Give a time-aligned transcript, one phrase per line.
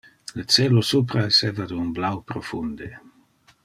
[0.37, 2.93] Le celo supra esseva de un blau profunde.